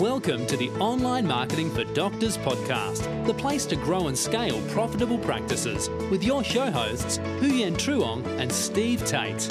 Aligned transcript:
Welcome 0.00 0.46
to 0.46 0.56
the 0.56 0.70
Online 0.78 1.26
Marketing 1.26 1.70
for 1.70 1.84
Doctors 1.84 2.38
podcast, 2.38 3.26
the 3.26 3.34
place 3.34 3.66
to 3.66 3.76
grow 3.76 4.08
and 4.08 4.16
scale 4.16 4.58
profitable 4.68 5.18
practices 5.18 5.90
with 6.10 6.24
your 6.24 6.42
show 6.42 6.70
hosts, 6.70 7.18
Huyen 7.18 7.74
Truong 7.74 8.24
and 8.40 8.50
Steve 8.50 9.04
Tate. 9.04 9.46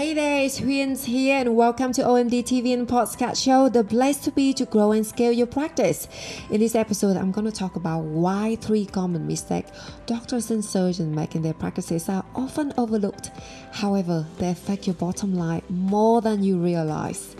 Hey 0.00 0.14
there, 0.14 0.40
it's 0.40 0.58
Huyens 0.58 1.04
here, 1.04 1.36
and 1.36 1.54
welcome 1.54 1.92
to 1.92 2.00
OMD 2.00 2.42
TV 2.42 2.72
and 2.72 2.88
Podcast 2.88 3.44
Show, 3.44 3.68
the 3.68 3.84
place 3.84 4.16
to 4.20 4.30
be 4.30 4.54
to 4.54 4.64
grow 4.64 4.92
and 4.92 5.06
scale 5.06 5.30
your 5.30 5.46
practice. 5.46 6.08
In 6.48 6.58
this 6.58 6.74
episode, 6.74 7.18
I'm 7.18 7.30
going 7.30 7.44
to 7.44 7.52
talk 7.52 7.76
about 7.76 8.04
why 8.04 8.56
three 8.62 8.86
common 8.86 9.26
mistakes 9.26 9.70
doctors 10.06 10.50
and 10.50 10.64
surgeons 10.64 11.14
make 11.14 11.34
in 11.34 11.42
their 11.42 11.52
practices 11.52 12.08
are 12.08 12.24
often 12.34 12.72
overlooked. 12.78 13.30
However, 13.72 14.26
they 14.38 14.48
affect 14.48 14.86
your 14.86 14.94
bottom 14.94 15.34
line 15.34 15.60
more 15.68 16.22
than 16.22 16.42
you 16.42 16.56
realize. 16.56 17.36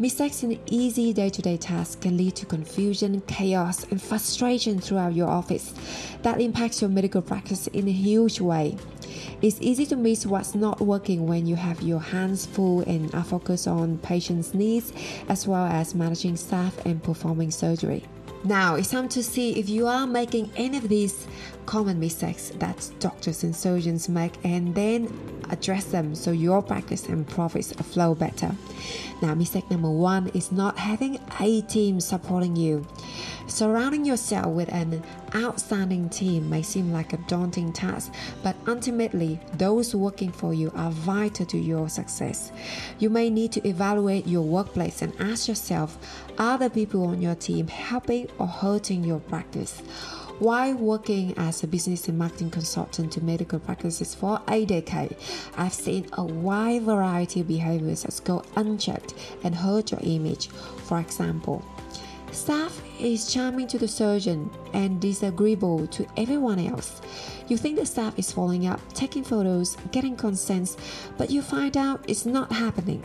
Mistakes 0.00 0.42
in 0.42 0.58
easy 0.64 1.12
day 1.12 1.28
to 1.28 1.42
day 1.42 1.58
tasks 1.58 1.94
can 1.94 2.16
lead 2.16 2.34
to 2.36 2.46
confusion, 2.46 3.20
chaos, 3.26 3.84
and 3.90 4.00
frustration 4.00 4.80
throughout 4.80 5.14
your 5.14 5.28
office 5.28 5.74
that 6.22 6.40
impacts 6.40 6.80
your 6.80 6.88
medical 6.88 7.20
practice 7.20 7.66
in 7.66 7.86
a 7.86 7.92
huge 7.92 8.40
way. 8.40 8.78
It's 9.42 9.60
easy 9.60 9.84
to 9.84 9.96
miss 9.96 10.24
what's 10.24 10.54
not 10.54 10.80
working 10.80 11.26
when 11.26 11.46
you 11.46 11.54
have 11.54 11.82
your 11.82 12.00
hands 12.00 12.46
full 12.46 12.80
and 12.88 13.14
are 13.14 13.22
focused 13.22 13.68
on 13.68 13.98
patients' 13.98 14.54
needs 14.54 14.90
as 15.28 15.46
well 15.46 15.66
as 15.66 15.94
managing 15.94 16.36
staff 16.36 16.86
and 16.86 17.02
performing 17.02 17.50
surgery. 17.50 18.02
Now 18.42 18.76
it's 18.76 18.90
time 18.90 19.08
to 19.10 19.22
see 19.22 19.58
if 19.58 19.68
you 19.68 19.86
are 19.86 20.06
making 20.06 20.50
any 20.56 20.78
of 20.78 20.88
these 20.88 21.26
common 21.66 22.00
mistakes 22.00 22.50
that 22.56 22.90
doctors 22.98 23.44
and 23.44 23.54
surgeons 23.54 24.08
make 24.08 24.32
and 24.44 24.74
then 24.74 25.12
address 25.50 25.84
them 25.84 26.14
so 26.14 26.30
your 26.30 26.62
practice 26.62 27.06
and 27.06 27.28
profits 27.28 27.72
flow 27.72 28.14
better. 28.14 28.52
Now, 29.20 29.34
mistake 29.34 29.70
number 29.70 29.90
one 29.90 30.28
is 30.28 30.50
not 30.50 30.78
having 30.78 31.20
a 31.38 31.60
team 31.62 32.00
supporting 32.00 32.56
you. 32.56 32.86
Surrounding 33.46 34.04
yourself 34.04 34.46
with 34.46 34.72
an 34.72 35.02
outstanding 35.34 36.08
team 36.08 36.48
may 36.48 36.62
seem 36.62 36.92
like 36.92 37.12
a 37.12 37.18
daunting 37.28 37.72
task, 37.72 38.12
but 38.42 38.54
ultimately, 38.66 39.40
those 39.54 39.94
working 39.94 40.30
for 40.30 40.54
you 40.54 40.72
are 40.76 40.90
vital 40.92 41.44
to 41.46 41.58
your 41.58 41.88
success. 41.88 42.52
You 43.00 43.10
may 43.10 43.28
need 43.28 43.52
to 43.52 43.68
evaluate 43.68 44.26
your 44.26 44.42
workplace 44.42 45.02
and 45.02 45.12
ask 45.20 45.48
yourself 45.48 45.98
the 46.40 46.70
people 46.70 47.04
on 47.04 47.20
your 47.20 47.34
team 47.34 47.68
helping 47.68 48.26
or 48.38 48.46
hurting 48.46 49.04
your 49.04 49.20
practice? 49.20 49.80
While 50.38 50.74
working 50.74 51.34
as 51.36 51.62
a 51.62 51.66
business 51.66 52.08
and 52.08 52.16
marketing 52.16 52.50
consultant 52.50 53.12
to 53.12 53.22
medical 53.22 53.58
practices 53.58 54.14
for 54.14 54.40
a 54.48 54.64
decade, 54.64 55.16
I've 55.58 55.74
seen 55.74 56.06
a 56.14 56.24
wide 56.24 56.84
variety 56.84 57.42
of 57.42 57.48
behaviors 57.48 58.04
that 58.04 58.18
go 58.24 58.42
unchecked 58.56 59.12
and 59.44 59.54
hurt 59.54 59.90
your 59.90 60.00
image. 60.02 60.48
For 60.48 60.98
example, 60.98 61.62
Staff 62.32 62.80
is 62.98 63.30
charming 63.30 63.66
to 63.66 63.78
the 63.78 63.88
surgeon 63.88 64.48
and 64.72 64.98
disagreeable 64.98 65.86
to 65.88 66.06
everyone 66.16 66.58
else. 66.58 67.02
You 67.48 67.58
think 67.58 67.76
the 67.76 67.84
staff 67.84 68.18
is 68.18 68.32
following 68.32 68.66
up, 68.66 68.80
taking 68.94 69.24
photos, 69.24 69.76
getting 69.90 70.16
consents, 70.16 70.78
but 71.18 71.30
you 71.30 71.42
find 71.42 71.76
out 71.76 72.02
it's 72.08 72.24
not 72.24 72.50
happening. 72.50 73.04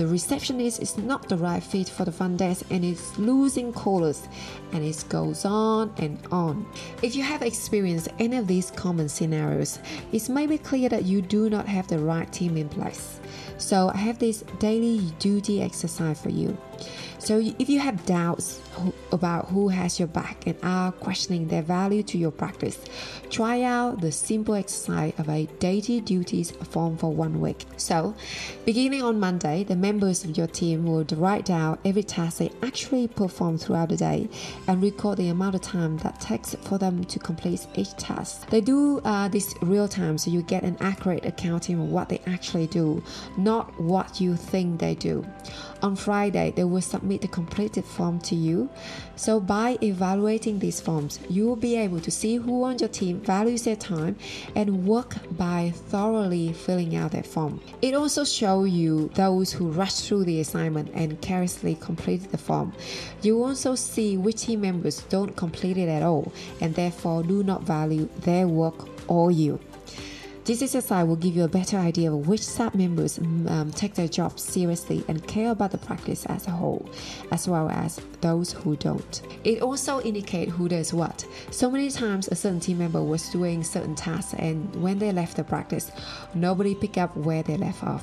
The 0.00 0.06
receptionist 0.06 0.80
is 0.80 0.96
not 0.96 1.28
the 1.28 1.36
right 1.36 1.62
fit 1.62 1.86
for 1.86 2.06
the 2.06 2.10
front 2.10 2.38
desk 2.38 2.64
and 2.70 2.82
is 2.82 3.18
losing 3.18 3.70
callers, 3.70 4.26
and 4.72 4.82
it 4.82 5.04
goes 5.10 5.44
on 5.44 5.92
and 5.98 6.18
on. 6.32 6.64
If 7.02 7.14
you 7.14 7.22
have 7.22 7.42
experienced 7.42 8.08
any 8.18 8.38
of 8.38 8.46
these 8.46 8.70
common 8.70 9.10
scenarios, 9.10 9.78
it 10.10 10.26
may 10.30 10.46
be 10.46 10.56
clear 10.56 10.88
that 10.88 11.04
you 11.04 11.20
do 11.20 11.50
not 11.50 11.66
have 11.66 11.86
the 11.86 11.98
right 11.98 12.32
team 12.32 12.56
in 12.56 12.70
place. 12.70 13.20
So, 13.58 13.90
I 13.92 13.98
have 13.98 14.18
this 14.18 14.42
daily 14.58 15.00
duty 15.18 15.60
exercise 15.60 16.18
for 16.18 16.30
you. 16.30 16.56
So, 17.20 17.38
if 17.58 17.68
you 17.68 17.80
have 17.80 18.06
doubts 18.06 18.60
about 19.12 19.48
who 19.48 19.68
has 19.68 19.98
your 19.98 20.08
back 20.08 20.46
and 20.46 20.56
are 20.62 20.90
questioning 20.90 21.48
their 21.48 21.60
value 21.60 22.02
to 22.04 22.16
your 22.16 22.30
practice, 22.30 22.78
try 23.28 23.62
out 23.62 24.00
the 24.00 24.10
simple 24.10 24.54
exercise 24.54 25.12
of 25.18 25.28
a 25.28 25.44
daily 25.58 26.00
duties 26.00 26.50
form 26.50 26.96
for 26.96 27.12
one 27.12 27.38
week. 27.40 27.66
So, 27.76 28.14
beginning 28.64 29.02
on 29.02 29.20
Monday, 29.20 29.64
the 29.64 29.76
members 29.76 30.24
of 30.24 30.36
your 30.36 30.46
team 30.46 30.86
will 30.86 31.04
write 31.16 31.44
down 31.44 31.78
every 31.84 32.02
task 32.02 32.38
they 32.38 32.50
actually 32.62 33.06
perform 33.08 33.58
throughout 33.58 33.90
the 33.90 33.98
day 33.98 34.28
and 34.66 34.82
record 34.82 35.18
the 35.18 35.28
amount 35.28 35.56
of 35.56 35.60
time 35.60 35.98
that 35.98 36.20
takes 36.20 36.54
for 36.54 36.78
them 36.78 37.04
to 37.04 37.18
complete 37.18 37.66
each 37.74 37.92
task. 37.96 38.48
They 38.48 38.62
do 38.62 39.00
uh, 39.00 39.28
this 39.28 39.54
real 39.60 39.88
time 39.88 40.16
so 40.16 40.30
you 40.30 40.40
get 40.42 40.62
an 40.62 40.78
accurate 40.80 41.26
accounting 41.26 41.78
of 41.80 41.90
what 41.90 42.08
they 42.08 42.22
actually 42.26 42.66
do, 42.68 43.02
not 43.36 43.78
what 43.78 44.22
you 44.22 44.36
think 44.36 44.80
they 44.80 44.94
do. 44.94 45.26
On 45.82 45.96
Friday, 45.96 46.52
they 46.54 46.64
will 46.64 46.80
submit 46.80 47.09
the 47.18 47.28
completed 47.28 47.84
form 47.84 48.20
to 48.20 48.34
you. 48.34 48.70
So, 49.16 49.40
by 49.40 49.78
evaluating 49.82 50.58
these 50.58 50.80
forms, 50.80 51.20
you 51.28 51.46
will 51.46 51.56
be 51.56 51.76
able 51.76 52.00
to 52.00 52.10
see 52.10 52.36
who 52.36 52.64
on 52.64 52.78
your 52.78 52.88
team 52.88 53.20
values 53.20 53.64
their 53.64 53.76
time 53.76 54.16
and 54.54 54.86
work 54.86 55.16
by 55.36 55.72
thoroughly 55.74 56.52
filling 56.52 56.96
out 56.96 57.12
their 57.12 57.22
form. 57.22 57.60
It 57.82 57.94
also 57.94 58.24
shows 58.24 58.70
you 58.70 59.10
those 59.14 59.52
who 59.52 59.70
rush 59.70 60.00
through 60.00 60.24
the 60.24 60.40
assignment 60.40 60.90
and 60.94 61.20
carelessly 61.20 61.76
completed 61.76 62.30
the 62.30 62.38
form. 62.38 62.72
You 63.22 63.42
also 63.42 63.74
see 63.74 64.16
which 64.16 64.42
team 64.42 64.62
members 64.62 65.02
don't 65.04 65.36
complete 65.36 65.76
it 65.76 65.88
at 65.88 66.02
all 66.02 66.32
and 66.60 66.74
therefore 66.74 67.22
do 67.22 67.42
not 67.42 67.62
value 67.62 68.08
their 68.20 68.48
work 68.48 68.88
or 69.08 69.30
you. 69.30 69.58
This 70.50 70.62
exercise 70.62 71.06
will 71.06 71.14
give 71.14 71.36
you 71.36 71.44
a 71.44 71.48
better 71.48 71.76
idea 71.76 72.12
of 72.12 72.26
which 72.26 72.44
staff 72.44 72.74
members 72.74 73.18
um, 73.18 73.70
take 73.72 73.94
their 73.94 74.08
job 74.08 74.40
seriously 74.40 75.04
and 75.06 75.24
care 75.28 75.52
about 75.52 75.70
the 75.70 75.78
practice 75.78 76.26
as 76.26 76.48
a 76.48 76.50
whole, 76.50 76.90
as 77.30 77.46
well 77.46 77.68
as 77.70 78.00
those 78.20 78.50
who 78.50 78.74
don't. 78.74 79.22
It 79.44 79.62
also 79.62 80.00
indicates 80.00 80.50
who 80.50 80.68
does 80.68 80.92
what. 80.92 81.24
So 81.52 81.70
many 81.70 81.88
times, 81.88 82.26
a 82.26 82.34
certain 82.34 82.58
team 82.58 82.78
member 82.78 83.00
was 83.00 83.28
doing 83.28 83.62
certain 83.62 83.94
tasks, 83.94 84.34
and 84.34 84.74
when 84.82 84.98
they 84.98 85.12
left 85.12 85.36
the 85.36 85.44
practice, 85.44 85.92
nobody 86.34 86.74
picked 86.74 86.98
up 86.98 87.16
where 87.16 87.44
they 87.44 87.56
left 87.56 87.84
off 87.84 88.02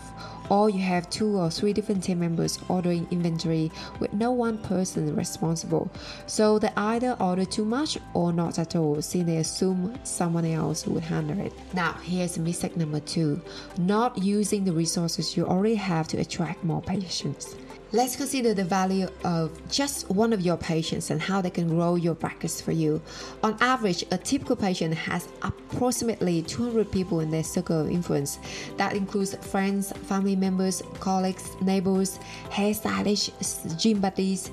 or 0.50 0.70
you 0.70 0.80
have 0.80 1.10
two 1.10 1.38
or 1.38 1.50
three 1.50 1.74
different 1.74 2.04
team 2.04 2.20
members 2.20 2.60
ordering 2.70 3.08
inventory 3.12 3.72
with 4.00 4.14
no 4.14 4.32
one 4.32 4.58
person 4.58 5.16
responsible. 5.16 5.90
So 6.26 6.60
they 6.60 6.72
either 6.76 7.18
order 7.20 7.46
too 7.46 7.66
much 7.66 7.98
or 8.14 8.32
not 8.34 8.60
at 8.60 8.76
all, 8.76 9.02
since 9.02 9.26
they 9.26 9.38
assume 9.38 9.98
someone 10.04 10.46
else 10.46 10.88
would 10.88 11.04
handle 11.04 11.40
it. 11.40 11.54
Now, 11.74 11.94
here's 12.04 12.38
a 12.38 12.42
mistake 12.42 12.78
number 12.78 13.00
two 13.00 13.42
not 13.78 14.18
using 14.18 14.64
the 14.64 14.72
resources 14.72 15.36
you 15.36 15.46
already 15.46 15.76
have 15.76 16.08
to 16.10 16.18
attract 16.18 16.64
more 16.64 16.82
patients. 16.82 17.56
Let's 17.94 18.18
consider 18.18 18.54
the 18.54 18.66
value 18.66 19.08
of 19.24 19.50
just 19.72 20.10
one 20.10 20.34
of 20.34 20.42
your 20.42 20.58
patients 20.58 21.10
and 21.10 21.22
how 21.22 21.40
they 21.40 21.50
can 21.50 21.70
grow 21.70 21.96
your 21.96 22.16
practice 22.16 22.60
for 22.60 22.74
you. 22.74 23.02
On 23.44 23.56
average, 23.62 24.04
a 24.12 24.18
typical 24.18 24.58
patient 24.58 24.94
has 24.94 25.30
approximately 25.42 26.42
200 26.42 26.92
people 26.92 27.22
in 27.22 27.32
their 27.32 27.46
circle 27.46 27.80
of 27.80 27.90
influence. 27.90 28.40
That 28.76 28.94
includes 28.94 29.36
friends, 29.36 29.94
family 29.94 30.36
members, 30.36 30.84
colleagues, 31.00 31.50
neighbors, 31.62 32.20
hairstylists, 32.50 33.80
gym 33.80 34.02
buddies, 34.02 34.52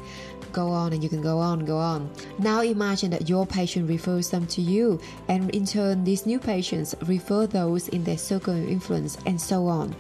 go 0.53 0.69
on 0.69 0.93
and 0.93 1.03
you 1.03 1.09
can 1.09 1.21
go 1.21 1.39
on, 1.39 1.65
go 1.65 1.77
on. 1.77 2.09
Now 2.39 2.63
imagine 2.63 3.11
that 3.11 3.29
your 3.29 3.45
patient 3.45 3.89
refers 3.89 4.31
them 4.31 4.47
to 4.47 4.63
you, 4.63 5.01
and 5.29 5.51
in 5.51 5.67
turn, 5.67 6.05
these 6.05 6.25
new 6.25 6.39
patients 6.39 6.95
refer 7.07 7.49
those 7.49 7.89
in 7.89 8.05
their 8.05 8.17
circle 8.17 8.55
of 8.55 8.69
influence, 8.69 9.19
and 9.27 9.39
so 9.41 9.67
on. 9.67 9.97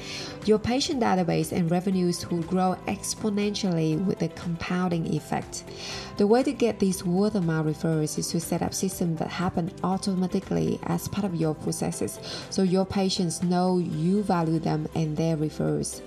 Your 0.46 0.60
patient 0.60 1.02
database 1.02 1.50
and 1.50 1.68
revenues 1.70 2.30
will 2.30 2.42
grow 2.42 2.76
exponentially 2.86 3.23
with 3.96 4.18
the 4.18 4.28
compounding 4.28 5.14
effect. 5.14 5.64
The 6.16 6.26
way 6.26 6.42
to 6.42 6.52
get 6.52 6.78
these 6.78 7.04
mouth 7.40 7.66
referrals 7.66 8.18
is 8.18 8.28
to 8.28 8.40
set 8.40 8.62
up 8.62 8.74
systems 8.74 9.18
that 9.18 9.28
happen 9.28 9.72
automatically 9.82 10.78
as 10.84 11.08
part 11.08 11.24
of 11.24 11.34
your 11.34 11.54
processes 11.54 12.18
so 12.50 12.62
your 12.62 12.86
patients 12.86 13.42
know 13.42 13.78
you 13.78 14.22
value 14.22 14.58
them 14.58 14.88
and 14.94 15.16
their 15.16 15.36
referrals. 15.36 16.00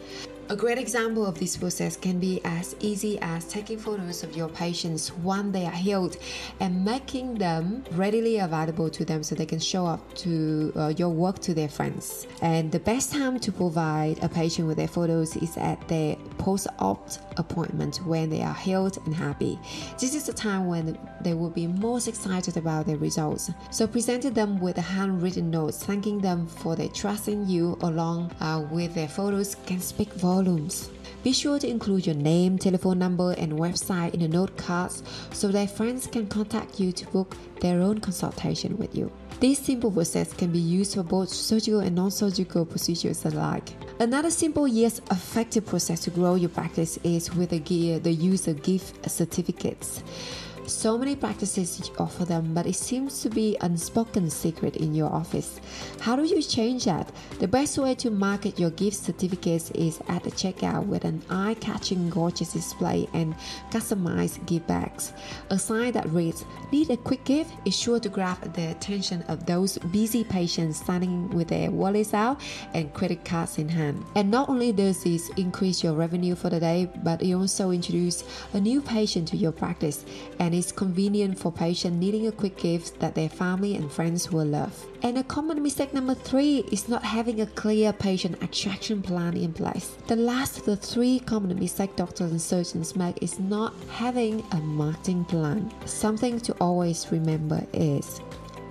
A 0.49 0.55
great 0.55 0.77
example 0.77 1.25
of 1.25 1.37
this 1.37 1.57
process 1.57 1.97
can 1.97 2.19
be 2.19 2.39
as 2.45 2.73
easy 2.79 3.19
as 3.19 3.43
taking 3.43 3.77
photos 3.77 4.23
of 4.23 4.33
your 4.33 4.47
patients 4.47 5.09
when 5.09 5.51
they 5.51 5.65
are 5.65 5.71
healed 5.71 6.15
and 6.61 6.85
making 6.85 7.35
them 7.35 7.83
readily 7.91 8.37
available 8.37 8.89
to 8.91 9.03
them 9.03 9.23
so 9.23 9.35
they 9.35 9.45
can 9.45 9.59
show 9.59 9.85
up 9.85 9.99
to 10.15 10.71
uh, 10.77 10.93
your 10.95 11.09
work 11.09 11.39
to 11.39 11.53
their 11.53 11.67
friends. 11.67 12.27
And 12.41 12.71
the 12.71 12.79
best 12.79 13.11
time 13.11 13.41
to 13.41 13.51
provide 13.51 14.23
a 14.23 14.29
patient 14.29 14.69
with 14.69 14.77
their 14.77 14.87
photos 14.87 15.35
is 15.35 15.57
at 15.57 15.85
their 15.89 16.15
post 16.37 16.67
op 16.79 17.09
appointment 17.35 17.97
when 18.05 18.29
they 18.29 18.41
are 18.41 18.53
healed 18.53 18.97
and 19.05 19.13
happy. 19.13 19.59
This 19.99 20.15
is 20.15 20.27
the 20.27 20.33
time 20.33 20.67
when 20.67 20.97
they 21.19 21.33
will 21.33 21.49
be 21.49 21.67
most 21.67 22.07
excited 22.07 22.55
about 22.55 22.85
their 22.85 22.97
results. 22.97 23.51
So 23.69 23.85
present 23.85 24.33
them 24.33 24.61
with 24.61 24.77
a 24.77 24.81
handwritten 24.81 25.51
note 25.51 25.75
thanking 25.75 26.19
them 26.19 26.47
for 26.47 26.77
their 26.77 26.87
trust 26.87 27.27
in 27.27 27.49
you 27.49 27.77
along 27.81 28.31
uh, 28.39 28.65
with 28.71 28.95
their 28.95 29.09
photos 29.09 29.55
can 29.65 29.81
speak 29.81 30.13
volumes 30.13 30.36
volumes. 30.37 30.91
Be 31.23 31.33
sure 31.33 31.59
to 31.59 31.67
include 31.67 32.05
your 32.05 32.15
name, 32.15 32.57
telephone 32.57 32.99
number, 32.99 33.31
and 33.37 33.53
website 33.53 34.13
in 34.13 34.19
the 34.19 34.27
note 34.27 34.55
cards 34.55 35.03
so 35.33 35.47
that 35.49 35.71
friends 35.71 36.07
can 36.07 36.27
contact 36.27 36.79
you 36.79 36.91
to 36.91 37.05
book 37.07 37.35
their 37.59 37.81
own 37.81 37.99
consultation 37.99 38.77
with 38.77 38.95
you. 38.95 39.11
This 39.39 39.59
simple 39.59 39.91
process 39.91 40.33
can 40.33 40.51
be 40.51 40.59
used 40.59 40.93
for 40.95 41.03
both 41.03 41.29
surgical 41.29 41.81
and 41.81 41.95
non 41.95 42.11
surgical 42.11 42.65
procedures 42.65 43.25
alike. 43.25 43.69
Another 43.99 44.31
simple 44.31 44.67
yet 44.67 44.99
effective 45.11 45.65
process 45.65 46.01
to 46.01 46.11
grow 46.11 46.35
your 46.35 46.49
practice 46.49 46.97
is 47.03 47.33
with 47.35 47.49
the, 47.49 47.99
the 47.99 48.11
use 48.11 48.47
of 48.47 48.61
gift 48.61 49.09
certificates. 49.09 50.03
So 50.67 50.97
many 50.97 51.15
practices 51.15 51.89
offer 51.97 52.25
them, 52.25 52.53
but 52.53 52.67
it 52.67 52.75
seems 52.75 53.21
to 53.21 53.29
be 53.29 53.55
an 53.59 53.71
unspoken 53.71 54.29
secret 54.29 54.75
in 54.75 54.93
your 54.93 55.09
office. 55.09 55.61
How 56.01 56.17
do 56.17 56.25
you 56.25 56.41
change 56.41 56.83
that? 56.85 57.09
The 57.39 57.47
best 57.47 57.77
way 57.77 57.95
to 57.95 58.11
market 58.11 58.59
your 58.59 58.71
gift 58.71 58.97
certificates 58.97 59.71
is 59.71 60.01
at 60.09 60.25
the 60.25 60.31
checkout 60.31 60.85
with 60.85 61.05
an 61.05 61.21
eye-catching 61.29 62.09
gorgeous 62.09 62.51
display 62.51 63.07
and 63.13 63.33
customized 63.71 64.45
gift 64.45 64.67
bags. 64.67 65.13
A 65.51 65.57
sign 65.57 65.93
that 65.93 66.09
reads, 66.09 66.43
Need 66.71 66.89
a 66.89 66.97
quick 66.97 67.23
gift 67.23 67.53
is 67.63 67.75
sure 67.75 68.01
to 68.01 68.09
grab 68.09 68.53
the 68.53 68.71
attention 68.71 69.21
of 69.29 69.45
those 69.45 69.77
busy 69.77 70.25
patients 70.25 70.81
standing 70.81 71.29
with 71.29 71.47
their 71.47 71.71
wallets 71.71 72.13
out 72.13 72.41
and 72.73 72.93
credit 72.93 73.23
cards 73.23 73.57
in 73.57 73.69
hand. 73.69 74.03
And 74.15 74.29
not 74.29 74.49
only 74.49 74.73
does 74.73 75.03
this 75.03 75.29
increase 75.37 75.81
your 75.81 75.93
revenue 75.93 76.35
for 76.35 76.49
the 76.49 76.59
day, 76.59 76.91
but 77.03 77.21
it 77.21 77.33
also 77.33 77.71
introduces 77.71 78.25
a 78.51 78.59
new 78.59 78.81
patient 78.81 79.29
to 79.29 79.37
your 79.37 79.53
practice 79.53 80.03
and 80.39 80.56
is 80.57 80.71
convenient 80.71 81.37
for 81.37 81.51
patients 81.51 81.99
needing 81.99 82.27
a 82.27 82.31
quick 82.31 82.57
gift 82.57 82.99
that 82.99 83.15
their 83.15 83.29
family 83.29 83.75
and 83.75 83.91
friends 83.91 84.31
will 84.31 84.45
love. 84.45 84.85
And 85.03 85.17
a 85.17 85.23
common 85.23 85.61
mistake 85.61 85.93
number 85.93 86.15
three 86.15 86.65
is 86.71 86.89
not 86.89 87.03
having 87.03 87.41
a 87.41 87.45
clear 87.45 87.93
patient 87.93 88.41
attraction 88.41 89.01
plan 89.01 89.37
in 89.37 89.53
place. 89.53 89.95
The 90.07 90.15
last 90.15 90.59
of 90.59 90.65
the 90.65 90.75
three 90.75 91.19
common 91.19 91.57
mistakes 91.59 91.95
doctors 91.95 92.31
and 92.31 92.41
surgeons 92.41 92.95
make 92.95 93.21
is 93.21 93.39
not 93.39 93.73
having 93.89 94.43
a 94.51 94.57
marketing 94.57 95.25
plan. 95.25 95.71
Something 95.85 96.39
to 96.41 96.53
always 96.59 97.11
remember 97.11 97.65
is 97.73 98.19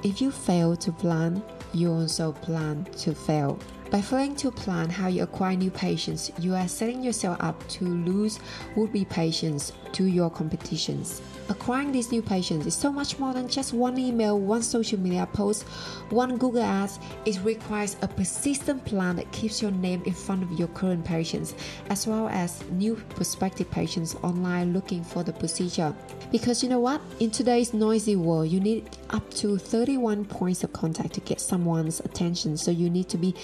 if 0.02 0.20
you 0.20 0.30
fail 0.30 0.76
to 0.76 0.92
plan, 0.92 1.42
you 1.72 1.92
also 1.92 2.32
plan 2.32 2.86
to 2.98 3.14
fail. 3.14 3.58
By 3.90 4.00
failing 4.00 4.34
to 4.36 4.50
plan 4.50 4.90
how 4.90 5.06
you 5.06 5.22
acquire 5.22 5.56
new 5.56 5.70
patients, 5.70 6.32
you 6.40 6.54
are 6.54 6.66
setting 6.66 7.04
yourself 7.04 7.36
up 7.40 7.66
to 7.68 7.84
lose 7.84 8.40
would 8.74 8.92
be 8.92 9.04
patients 9.04 9.72
to 9.92 10.04
your 10.06 10.28
competitions. 10.28 11.22
Acquiring 11.48 11.92
these 11.92 12.10
new 12.10 12.20
patients 12.20 12.66
is 12.66 12.74
so 12.74 12.92
much 12.92 13.20
more 13.20 13.32
than 13.32 13.48
just 13.48 13.72
one 13.72 13.96
email, 13.96 14.40
one 14.40 14.62
social 14.62 14.98
media 14.98 15.28
post, 15.32 15.62
one 16.10 16.36
Google 16.36 16.62
Ads. 16.62 16.98
It 17.24 17.40
requires 17.44 17.96
a 18.02 18.08
persistent 18.08 18.84
plan 18.84 19.14
that 19.16 19.30
keeps 19.30 19.62
your 19.62 19.70
name 19.70 20.02
in 20.04 20.12
front 20.12 20.42
of 20.42 20.50
your 20.58 20.66
current 20.68 21.04
patients, 21.04 21.54
as 21.88 22.04
well 22.08 22.28
as 22.28 22.64
new 22.70 22.96
prospective 23.10 23.70
patients 23.70 24.16
online 24.24 24.72
looking 24.72 25.04
for 25.04 25.22
the 25.22 25.32
procedure. 25.32 25.94
Because 26.32 26.64
you 26.64 26.68
know 26.68 26.80
what? 26.80 27.00
In 27.20 27.30
today's 27.30 27.72
noisy 27.72 28.16
world, 28.16 28.48
you 28.48 28.58
need 28.58 28.90
up 29.10 29.32
to 29.34 29.56
31 29.56 30.24
points 30.24 30.64
of 30.64 30.72
contact 30.72 31.14
to 31.14 31.20
get 31.20 31.40
someone's 31.40 32.00
attention. 32.00 32.56
So 32.56 32.72
you 32.72 32.90
need 32.90 33.08
to 33.10 33.16
be 33.16 33.36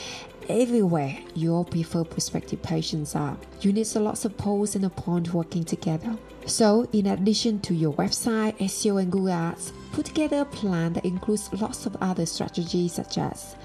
everywhere 0.49 1.19
your 1.35 1.65
preferred 1.65 2.11
prospective 2.11 2.63
patients 2.63 3.15
are. 3.15 3.37
You 3.61 3.73
need 3.73 3.87
a 3.95 4.01
lot 4.01 4.25
of 4.25 4.37
posts 4.37 4.77
and 4.77 4.85
a 4.85 4.91
point 4.91 5.33
working 5.33 5.65
together. 5.65 6.17
So, 6.47 6.89
in 6.93 7.07
addition 7.07 7.61
to 7.61 7.75
your 7.75 7.93
website, 7.95 8.59
SEO, 8.59 9.01
and 9.01 9.13
Google 9.13 9.31
Ads, 9.31 9.73
put 9.93 10.07
together 10.07 10.41
a 10.41 10.45
plan 10.45 10.95
that 10.95 11.05
includes 11.05 11.53
lots 11.61 11.85
of 11.87 11.97
other 12.01 12.25
strategies 12.25 12.95
such 12.95 13.19
as 13.19 13.57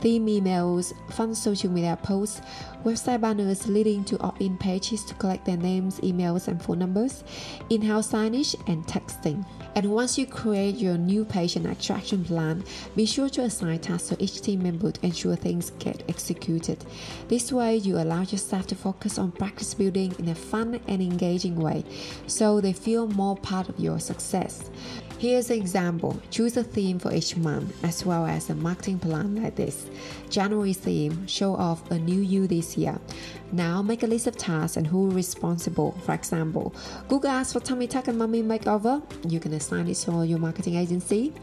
theme 0.00 0.26
emails, 0.26 0.92
fun 1.12 1.34
social 1.34 1.70
media 1.70 1.98
posts, 2.02 2.40
website 2.84 3.20
banners 3.20 3.66
leading 3.68 4.04
to 4.04 4.18
opt 4.20 4.40
in 4.40 4.58
pages 4.58 5.04
to 5.04 5.14
collect 5.14 5.44
their 5.44 5.56
names, 5.56 6.00
emails, 6.00 6.48
and 6.48 6.62
phone 6.62 6.80
numbers, 6.80 7.24
in 7.70 7.82
house 7.82 8.12
signage, 8.12 8.54
and 8.68 8.84
texting. 8.86 9.44
And 9.74 9.90
once 9.90 10.16
you 10.16 10.26
create 10.26 10.76
your 10.76 10.96
new 10.96 11.24
patient 11.24 11.66
attraction 11.66 12.24
plan, 12.24 12.64
be 12.94 13.06
sure 13.06 13.28
to 13.30 13.42
assign 13.42 13.78
tasks 13.80 14.08
to 14.08 14.22
each 14.22 14.40
team 14.40 14.62
member 14.62 14.90
to 14.90 15.06
ensure 15.06 15.36
things 15.36 15.70
get 15.78 16.02
executed. 16.08 16.84
This 17.28 17.52
way, 17.52 17.76
you 17.76 17.98
allow 17.98 18.22
your 18.22 18.38
staff 18.38 18.66
to 18.68 18.74
focus 18.74 19.18
on 19.18 19.32
practice 19.32 19.74
building 19.74 20.14
in 20.18 20.28
a 20.28 20.34
fun 20.34 20.80
and 20.88 21.02
engaging 21.02 21.56
way 21.56 21.84
so 22.26 22.60
they 22.60 22.72
feel 22.72 23.06
more 23.06 23.36
part 23.36 23.68
of 23.68 23.78
your 23.78 24.00
success. 24.00 24.70
Here's 25.18 25.50
an 25.50 25.58
example. 25.58 25.75
Example, 25.76 26.18
choose 26.30 26.56
a 26.56 26.64
theme 26.64 26.98
for 26.98 27.12
each 27.12 27.36
month 27.36 27.84
as 27.84 28.02
well 28.02 28.24
as 28.24 28.48
a 28.48 28.54
marketing 28.54 28.98
plan 28.98 29.42
like 29.42 29.56
this. 29.56 29.90
January 30.30 30.72
theme, 30.72 31.26
show 31.26 31.54
off 31.54 31.90
a 31.90 31.98
new 31.98 32.22
you 32.22 32.46
this 32.46 32.78
year. 32.78 32.98
Now 33.52 33.82
make 33.82 34.02
a 34.02 34.06
list 34.06 34.26
of 34.26 34.38
tasks 34.38 34.78
and 34.78 34.86
who 34.86 35.10
responsible. 35.10 35.92
For 36.06 36.14
example, 36.14 36.74
Google 37.08 37.28
Ads 37.28 37.52
for 37.52 37.60
tummy 37.60 37.86
tuck 37.86 38.08
and 38.08 38.16
mummy 38.16 38.42
makeover. 38.42 39.02
You 39.30 39.38
can 39.38 39.52
assign 39.52 39.86
it 39.88 39.96
to 39.96 40.24
your 40.24 40.38
marketing 40.38 40.76
agency. 40.76 41.34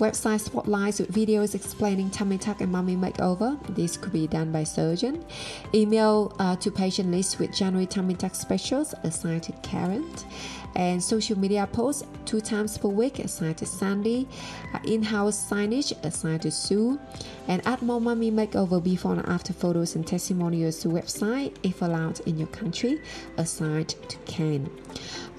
Website 0.00 0.40
spotlights 0.40 0.98
with 0.98 1.12
videos 1.12 1.54
explaining 1.54 2.08
tummy 2.08 2.38
tuck 2.38 2.62
and 2.62 2.72
mummy 2.72 2.96
makeover. 2.96 3.58
This 3.76 3.98
could 3.98 4.14
be 4.14 4.26
done 4.26 4.50
by 4.50 4.64
surgeon. 4.64 5.22
Email 5.74 6.34
uh, 6.38 6.56
to 6.56 6.70
patient 6.70 7.10
list 7.10 7.38
with 7.38 7.52
January 7.54 7.84
tummy 7.84 8.14
tuck 8.14 8.34
specials 8.34 8.94
assigned 9.04 9.42
to 9.42 9.52
Karen 9.62 10.10
and 10.74 11.02
social 11.02 11.38
media 11.38 11.68
posts 11.70 12.04
two 12.24 12.40
times 12.40 12.78
per 12.78 12.88
week 12.88 13.18
assigned 13.18 13.58
to 13.58 13.66
Sandy, 13.66 14.26
uh, 14.72 14.78
in-house 14.84 15.50
signage 15.50 15.92
assigned 16.04 16.42
to 16.42 16.50
Sue, 16.50 16.98
and 17.48 17.60
add 17.66 17.82
more 17.82 18.00
mummy 18.00 18.30
makeover 18.30 18.82
before 18.82 19.12
and 19.12 19.28
after 19.28 19.52
photos 19.52 19.96
and 19.96 20.06
testimonials 20.06 20.78
to 20.78 20.88
website 20.88 21.54
if 21.62 21.82
allowed 21.82 22.20
in 22.20 22.38
your 22.38 22.48
country 22.48 23.00
assigned 23.36 23.90
to 24.08 24.16
Ken. 24.18 24.70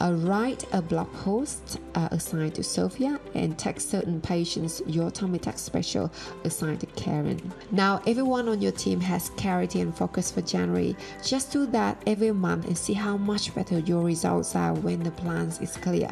Uh, 0.01 0.13
write 0.13 0.65
a 0.73 0.81
blog 0.81 1.13
post 1.13 1.79
uh, 1.93 2.07
assigned 2.09 2.55
to 2.55 2.63
Sophia 2.63 3.19
and 3.35 3.55
text 3.59 3.91
certain 3.91 4.19
patients 4.19 4.81
your 4.87 5.11
tummy 5.11 5.37
tuck 5.37 5.59
special 5.59 6.11
assigned 6.43 6.79
to 6.79 6.87
Karen. 6.87 7.39
Now 7.69 8.01
everyone 8.07 8.49
on 8.49 8.63
your 8.63 8.71
team 8.71 8.99
has 9.01 9.29
clarity 9.29 9.79
and 9.79 9.95
focus 9.95 10.31
for 10.31 10.41
January. 10.41 10.95
Just 11.23 11.51
do 11.51 11.67
that 11.67 12.01
every 12.07 12.31
month 12.31 12.65
and 12.65 12.75
see 12.75 12.93
how 12.93 13.15
much 13.15 13.53
better 13.53 13.77
your 13.77 14.03
results 14.03 14.55
are 14.55 14.73
when 14.73 15.03
the 15.03 15.11
plans 15.11 15.61
is 15.61 15.77
clear. 15.77 16.09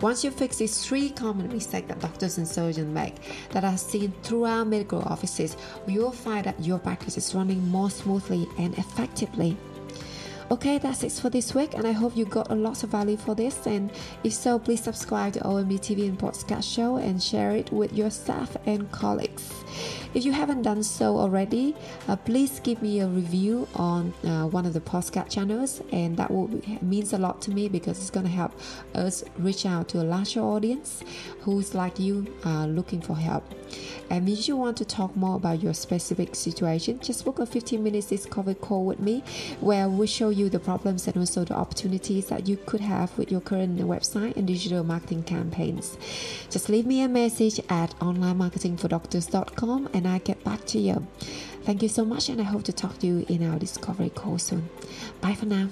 Once 0.00 0.22
you 0.22 0.30
fix 0.30 0.58
these 0.58 0.86
three 0.86 1.10
common 1.10 1.48
mistakes 1.48 1.88
that 1.88 1.98
doctors 1.98 2.38
and 2.38 2.46
surgeons 2.46 2.94
make 2.94 3.16
that 3.50 3.64
are 3.64 3.76
seen 3.76 4.12
throughout 4.22 4.68
medical 4.68 5.02
offices, 5.02 5.56
you 5.88 6.00
will 6.00 6.12
find 6.12 6.44
that 6.44 6.62
your 6.62 6.78
practice 6.78 7.16
is 7.16 7.34
running 7.34 7.66
more 7.70 7.90
smoothly 7.90 8.46
and 8.56 8.78
effectively. 8.78 9.56
Okay, 10.48 10.78
that's 10.78 11.02
it 11.02 11.10
for 11.10 11.28
this 11.28 11.56
week, 11.56 11.74
and 11.74 11.84
I 11.88 11.90
hope 11.90 12.16
you 12.16 12.24
got 12.24 12.52
a 12.52 12.54
lot 12.54 12.84
of 12.84 12.90
value 12.90 13.16
for 13.16 13.34
this. 13.34 13.66
And 13.66 13.90
if 14.22 14.32
so, 14.32 14.60
please 14.60 14.80
subscribe 14.80 15.32
to 15.32 15.40
OMD 15.40 15.80
TV 15.80 16.08
and 16.08 16.16
Podcast 16.16 16.72
Show 16.72 16.98
and 16.98 17.20
share 17.20 17.50
it 17.50 17.72
with 17.72 17.92
your 17.92 18.10
staff 18.10 18.56
and 18.64 18.88
colleagues. 18.92 19.50
If 20.16 20.24
you 20.24 20.32
haven't 20.32 20.62
done 20.62 20.82
so 20.82 21.18
already, 21.18 21.76
uh, 22.08 22.16
please 22.16 22.58
give 22.60 22.80
me 22.80 23.00
a 23.00 23.06
review 23.06 23.68
on 23.74 24.14
uh, 24.24 24.46
one 24.46 24.64
of 24.64 24.72
the 24.72 24.80
podcast 24.80 25.28
channels, 25.28 25.82
and 25.92 26.16
that 26.16 26.30
will 26.30 26.48
be, 26.48 26.78
means 26.80 27.12
a 27.12 27.18
lot 27.18 27.42
to 27.42 27.50
me 27.50 27.68
because 27.68 27.98
it's 27.98 28.08
going 28.08 28.24
to 28.24 28.32
help 28.32 28.58
us 28.94 29.22
reach 29.36 29.66
out 29.66 29.90
to 29.90 30.00
a 30.00 30.04
larger 30.04 30.40
audience 30.40 31.04
who's 31.40 31.74
like 31.74 31.98
you 31.98 32.34
uh, 32.46 32.64
looking 32.64 33.02
for 33.02 33.14
help. 33.14 33.44
And 34.08 34.26
if 34.28 34.48
you 34.48 34.56
want 34.56 34.76
to 34.78 34.84
talk 34.86 35.14
more 35.16 35.36
about 35.36 35.62
your 35.62 35.74
specific 35.74 36.34
situation, 36.34 36.98
just 37.00 37.24
book 37.24 37.38
a 37.38 37.44
15 37.44 37.82
minutes 37.82 38.06
discovery 38.06 38.54
call 38.54 38.86
with 38.86 39.00
me 39.00 39.22
where 39.60 39.88
we 39.88 40.06
show 40.06 40.30
you 40.30 40.48
the 40.48 40.60
problems 40.60 41.06
and 41.08 41.16
also 41.18 41.44
the 41.44 41.54
opportunities 41.54 42.28
that 42.28 42.48
you 42.48 42.56
could 42.56 42.80
have 42.80 43.16
with 43.18 43.30
your 43.30 43.40
current 43.42 43.78
website 43.80 44.36
and 44.36 44.46
digital 44.46 44.82
marketing 44.82 45.24
campaigns. 45.24 45.98
Just 46.50 46.68
leave 46.68 46.86
me 46.86 47.02
a 47.02 47.08
message 47.08 47.60
at 47.68 47.98
onlinemarketingfordoctors.com 47.98 49.88
and 50.06 50.14
I 50.14 50.18
get 50.18 50.42
back 50.44 50.64
to 50.66 50.78
you. 50.78 51.04
Thank 51.64 51.82
you 51.82 51.88
so 51.88 52.04
much, 52.04 52.28
and 52.28 52.40
I 52.40 52.44
hope 52.44 52.62
to 52.64 52.72
talk 52.72 52.98
to 52.98 53.06
you 53.06 53.24
in 53.28 53.48
our 53.50 53.58
discovery 53.58 54.10
call 54.10 54.38
soon. 54.38 54.68
Bye 55.20 55.34
for 55.34 55.46
now. 55.46 55.68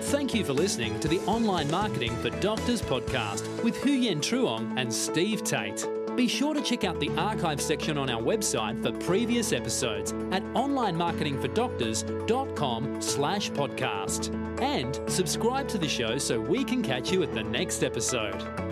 Thank 0.00 0.34
you 0.34 0.44
for 0.44 0.54
listening 0.54 0.98
to 1.00 1.08
the 1.08 1.18
Online 1.20 1.70
Marketing 1.70 2.14
for 2.16 2.30
Doctors 2.40 2.80
podcast 2.80 3.62
with 3.62 3.74
Huyen 3.76 4.18
Truong 4.18 4.78
and 4.78 4.92
Steve 4.92 5.44
Tate. 5.44 5.86
Be 6.16 6.28
sure 6.28 6.54
to 6.54 6.62
check 6.62 6.84
out 6.84 7.00
the 7.00 7.10
archive 7.16 7.60
section 7.60 7.98
on 7.98 8.08
our 8.08 8.22
website 8.22 8.80
for 8.82 8.92
previous 9.04 9.52
episodes 9.52 10.12
at 10.30 10.44
onlinemarketingfordoctors.com 10.54 13.02
slash 13.02 13.50
podcast. 13.50 14.32
And 14.62 15.00
subscribe 15.10 15.66
to 15.68 15.78
the 15.78 15.88
show 15.88 16.18
so 16.18 16.40
we 16.40 16.62
can 16.62 16.82
catch 16.82 17.10
you 17.10 17.24
at 17.24 17.34
the 17.34 17.42
next 17.42 17.82
episode. 17.82 18.63